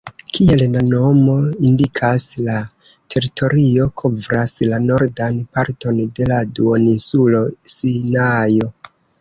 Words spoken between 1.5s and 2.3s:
indikas,